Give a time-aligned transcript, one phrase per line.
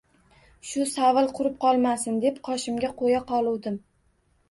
[0.69, 3.83] Shu savil qurib qolmasin, deb qoshimga qo‘ya qoluvdim.